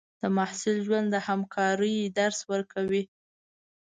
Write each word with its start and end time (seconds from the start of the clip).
د 0.21 0.23
محصل 0.37 0.75
ژوند 0.85 1.07
د 1.11 1.15
همکارۍ 1.27 1.97
درس 2.17 2.39
ورکوي. 2.51 3.03